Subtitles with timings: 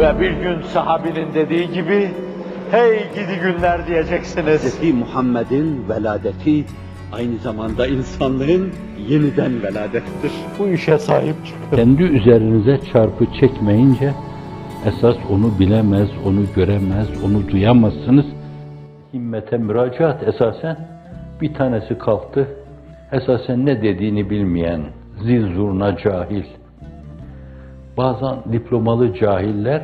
[0.00, 2.10] Ve bir gün sahabinin dediği gibi,
[2.70, 4.80] hey gidi günler diyeceksiniz.
[4.82, 4.94] Hz.
[4.94, 6.64] Muhammed'in veladeti
[7.12, 8.72] aynı zamanda insanlığın
[9.08, 10.32] yeniden veladettir.
[10.58, 11.76] Bu işe sahip çıkın.
[11.76, 14.12] Kendi üzerinize çarpı çekmeyince
[14.86, 18.26] esas onu bilemez, onu göremez, onu duyamazsınız.
[19.14, 20.76] Himmete müracaat esasen
[21.40, 22.48] bir tanesi kalktı.
[23.12, 24.82] Esasen ne dediğini bilmeyen,
[25.22, 26.44] zil zurna cahil.
[27.96, 29.82] Bazen diplomalı cahiller,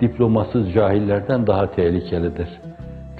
[0.00, 2.48] diplomasız cahillerden daha tehlikelidir.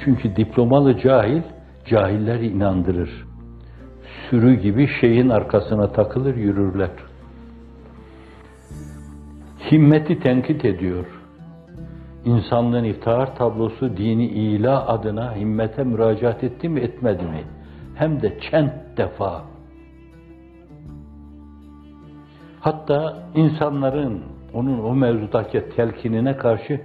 [0.04, 1.42] Çünkü diplomalı cahil,
[1.86, 3.24] cahilleri inandırır.
[4.30, 6.90] Sürü gibi şeyin arkasına takılır yürürler.
[9.70, 11.06] Himmeti tenkit ediyor.
[12.24, 17.44] İnsanlığın iftihar tablosu dini ila adına himmete müracaat etti mi etmedi mi?
[17.94, 19.42] Hem de çent defa.
[22.62, 24.22] Hatta insanların
[24.54, 26.80] onun o mevzudaki telkinine karşı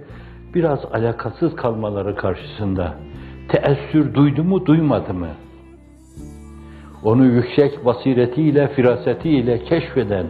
[0.54, 2.94] biraz alakasız kalmaları karşısında
[3.48, 5.28] teessür duydu mu duymadı mı?
[7.04, 10.26] Onu yüksek basiretiyle, firasetiyle keşfeden,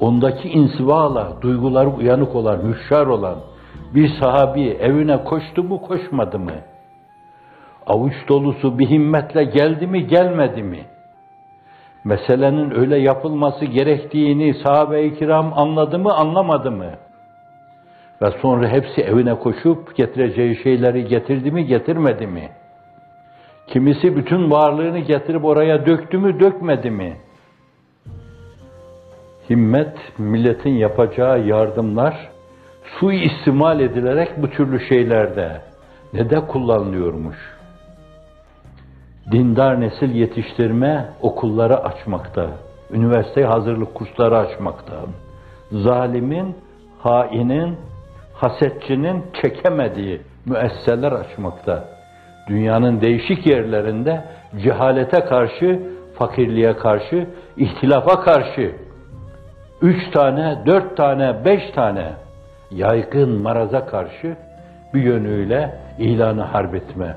[0.00, 3.38] ondaki insivala, duyguları uyanık olan, hüşşar olan
[3.94, 6.54] bir sahabi evine koştu mu koşmadı mı?
[7.86, 10.91] Avuç dolusu bir himmetle geldi mi gelmedi mi?
[12.04, 16.90] Meselenin öyle yapılması gerektiğini sahabe-i kiram anladı mı anlamadı mı?
[18.22, 22.48] Ve sonra hepsi evine koşup getireceği şeyleri getirdi mi getirmedi mi?
[23.66, 27.16] Kimisi bütün varlığını getirip oraya döktü mü dökmedi mi?
[29.50, 32.30] Himmet, milletin yapacağı yardımlar
[32.98, 35.60] suistimal edilerek bu türlü şeylerde
[36.12, 37.61] ne de kullanılıyormuş.
[39.30, 42.46] Dindar nesil yetiştirme okulları açmakta,
[42.90, 44.94] üniversite hazırlık kursları açmakta,
[45.72, 46.56] zalimin,
[46.98, 47.76] hainin,
[48.34, 51.84] hasetçinin çekemediği müesseseler açmakta.
[52.48, 54.24] Dünyanın değişik yerlerinde
[54.64, 55.80] cehalete karşı,
[56.18, 58.74] fakirliğe karşı, ihtilafa karşı
[59.82, 62.12] üç tane, dört tane, beş tane
[62.70, 64.36] yaygın maraza karşı
[64.94, 67.16] bir yönüyle ilanı harp etme.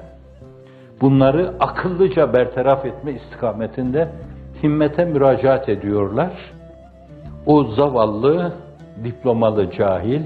[1.02, 4.10] Bunları akıllıca bertaraf etme istikametinde
[4.64, 6.32] himmete müracaat ediyorlar.
[7.46, 8.54] O zavallı,
[9.04, 10.22] diplomalı cahil,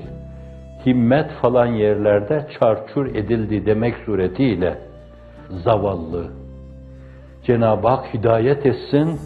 [0.85, 4.78] himmet falan yerlerde çarçur edildi demek suretiyle
[5.50, 6.28] zavallı.
[7.44, 9.19] Cenab-ı Hak hidayet etsin,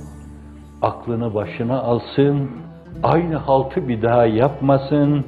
[0.81, 2.49] aklını başına alsın,
[3.03, 5.25] aynı haltı bir daha yapmasın,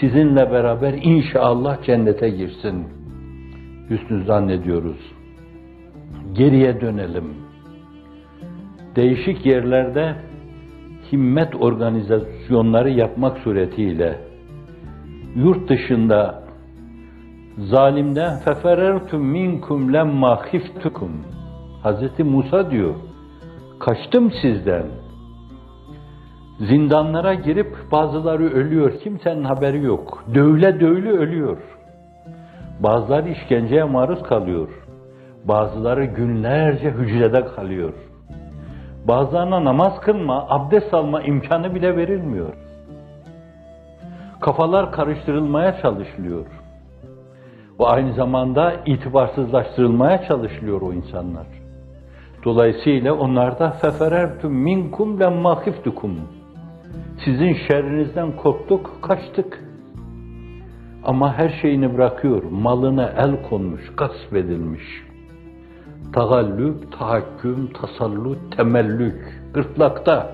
[0.00, 2.88] sizinle beraber inşallah cennete girsin.
[3.90, 5.19] Hüsnü zannediyoruz.
[6.34, 7.34] Geriye dönelim.
[8.96, 10.14] Değişik yerlerde
[11.12, 14.18] himmet organizasyonları yapmak suretiyle
[15.36, 16.42] yurt dışında
[17.58, 21.10] zalimden feferertum minkum lemma khiftukum.
[21.82, 22.94] Hazreti Musa diyor
[23.80, 24.86] kaçtım sizden.
[26.58, 30.24] Zindanlara girip bazıları ölüyor kimsenin haberi yok.
[30.34, 31.58] Dövle dövle ölüyor.
[32.80, 34.68] Bazıları işkenceye maruz kalıyor
[35.44, 37.92] bazıları günlerce hücrede kalıyor
[39.08, 42.70] bazılarına namaz kılma abdest alma imkanı bile verilmiyor
[44.40, 46.46] kafalar karıştırılmaya çalışılıyor.
[47.80, 51.46] Ve aynı zamanda itibarsızlaştırılmaya çalışılıyor o insanlar.
[52.44, 56.20] Dolayısıyla onlar da feferertum minkum lemma khiftukum.
[57.24, 59.64] Sizin şerrinizden korktuk, kaçtık.
[61.04, 62.42] Ama her şeyini bırakıyor.
[62.42, 64.82] Malına el konmuş, gasp edilmiş.
[66.12, 70.30] Tagallüp, tahakküm, tasallut, temellük, gırtlakta.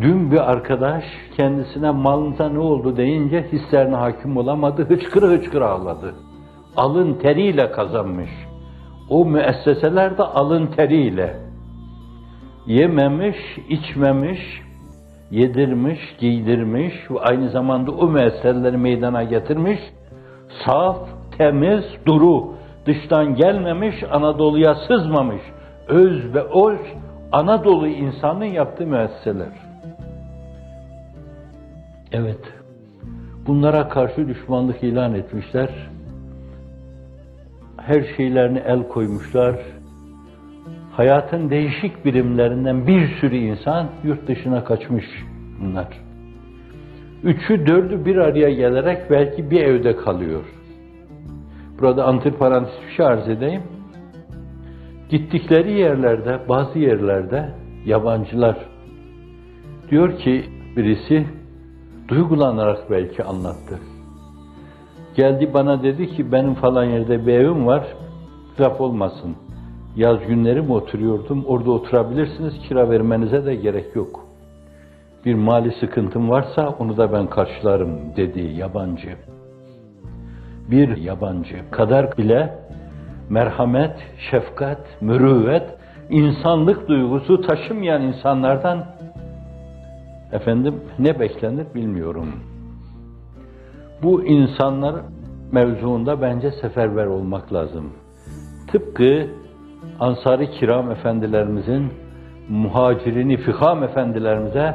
[0.00, 1.04] Dün bir arkadaş
[1.36, 6.14] kendisine malınıza ne oldu deyince hislerine hakim olamadı, hıçkıra hıçkıra ağladı.
[6.76, 8.30] Alın teriyle kazanmış.
[9.08, 11.36] O müesseseler de alın teriyle.
[12.66, 13.36] Yememiş,
[13.68, 14.40] içmemiş,
[15.30, 19.80] yedirmiş, giydirmiş ve aynı zamanda o müesseseleri meydana getirmiş.
[20.64, 20.96] Saf,
[21.38, 25.42] temiz, duru, dıştan gelmemiş, Anadolu'ya sızmamış.
[25.88, 26.80] Öz ve öz
[27.32, 29.48] Anadolu insanın yaptığı müesseseler.
[32.12, 32.40] Evet.
[33.46, 35.68] Bunlara karşı düşmanlık ilan etmişler.
[37.76, 39.56] Her şeylerini el koymuşlar.
[40.92, 45.04] Hayatın değişik birimlerinden bir sürü insan yurt dışına kaçmış
[45.60, 45.88] bunlar.
[47.22, 50.44] Üçü dördü bir araya gelerek belki bir evde kalıyor.
[51.80, 53.62] Burada antiparantez bir şey arz edeyim.
[55.10, 57.54] Gittikleri yerlerde, bazı yerlerde
[57.86, 58.56] yabancılar
[59.90, 60.44] diyor ki
[60.76, 61.26] birisi
[62.08, 63.78] duygulanarak belki anlattı.
[65.16, 67.86] Geldi bana dedi ki benim falan yerde bir evim var,
[68.60, 69.36] laf olmasın.
[69.96, 74.20] Yaz günleri mi oturuyordum, orada oturabilirsiniz, kira vermenize de gerek yok.
[75.24, 79.16] Bir mali sıkıntım varsa onu da ben karşılarım dedi yabancı.
[80.70, 82.58] Bir yabancı kadar bile
[83.30, 83.96] merhamet,
[84.30, 85.76] şefkat, mürüvvet,
[86.10, 88.86] insanlık duygusu taşımayan insanlardan
[90.32, 92.28] efendim ne beklenir bilmiyorum.
[94.02, 94.96] Bu insanlar
[95.52, 97.92] mevzuunda bence seferber olmak lazım.
[98.72, 99.26] Tıpkı
[100.00, 101.92] Ansari Kiram efendilerimizin
[102.48, 104.74] muhacirini fikam efendilerimize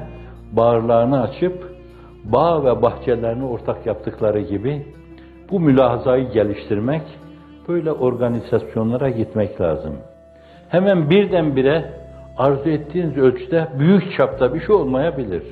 [0.52, 1.76] bağırlarını açıp
[2.24, 4.86] bağ ve bahçelerini ortak yaptıkları gibi
[5.52, 7.02] bu mülahazayı geliştirmek,
[7.68, 9.94] böyle organizasyonlara gitmek lazım.
[10.70, 11.94] Hemen birdenbire
[12.38, 15.44] arzu ettiğiniz ölçüde büyük çapta bir şey olmayabilir.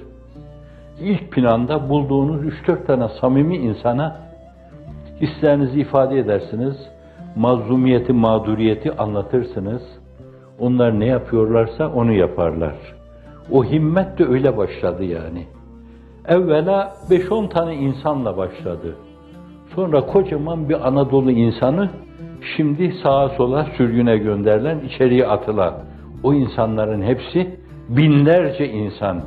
[1.00, 4.18] İlk planda bulduğunuz 3-4 tane samimi insana
[5.22, 6.76] hislerinizi ifade edersiniz,
[7.36, 9.82] mazlumiyeti, mağduriyeti anlatırsınız.
[10.60, 12.76] Onlar ne yapıyorlarsa onu yaparlar.
[13.52, 15.46] O himmet de öyle başladı yani.
[16.28, 18.96] Evvela 5-10 tane insanla başladı.
[19.76, 21.90] Sonra kocaman bir Anadolu insanı
[22.58, 25.74] şimdi sağa sola sürgüne gönderilen, içeriye atılan
[26.24, 27.60] o insanların hepsi
[27.90, 29.22] binlerce insan.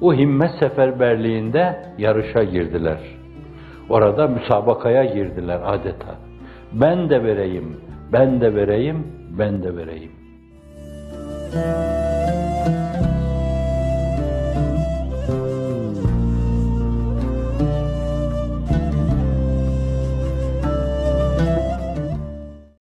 [0.00, 2.98] O himmet seferberliğinde yarışa girdiler.
[3.88, 6.14] Orada müsabakaya girdiler adeta.
[6.72, 7.76] Ben de vereyim,
[8.12, 9.06] ben de vereyim,
[9.38, 10.12] ben de vereyim.